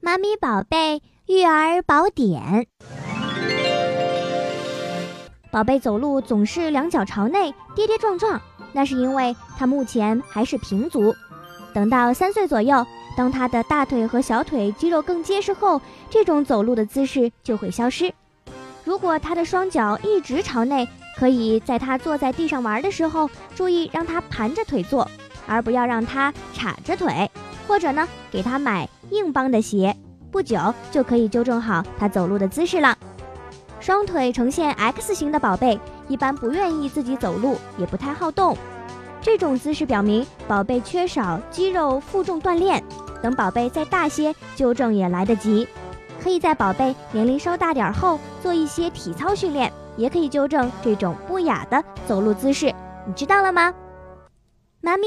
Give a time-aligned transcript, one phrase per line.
[0.00, 2.66] 妈咪宝贝育儿宝典。
[5.50, 8.40] 宝贝走路总是两脚朝内，跌跌撞撞，
[8.72, 11.14] 那是因为他目前还是平足。
[11.74, 18.14] 等到三岁左右，当他的大腿和小腿肌肉更结实后，这种走路的姿势就会消失。
[18.84, 20.88] 如果他的双脚一直朝内，
[21.18, 25.10] 可以在他坐在地上玩的时候，注意让他盘着腿坐，
[25.48, 27.28] 而不要让他叉着腿。
[27.68, 29.94] 或者呢，给他买硬邦的鞋，
[30.32, 30.58] 不久
[30.90, 32.96] 就可以纠正好他走路的姿势了。
[33.78, 35.78] 双腿呈现 X 型的宝贝
[36.08, 38.56] 一般不愿意自己走路，也不太好动。
[39.20, 42.82] 这种姿势表明宝贝缺少肌肉负重锻炼。
[43.22, 45.68] 等宝贝再大些，纠正也来得及。
[46.22, 52.72] 可以在宝贝年龄稍大点后做一些体操训练，也可以纠正这种不雅的走路姿势。
[53.06, 53.74] 你知道了吗？
[54.80, 55.06] 妈咪。